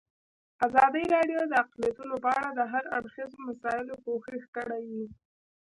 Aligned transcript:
ازادي 0.67 1.03
راډیو 1.15 1.41
د 1.47 1.53
اقلیتونه 1.63 2.15
په 2.23 2.29
اړه 2.37 2.49
د 2.53 2.61
هر 2.71 2.83
اړخیزو 2.97 3.37
مسایلو 3.49 4.01
پوښښ 4.05 4.41
کړی. 4.55 4.87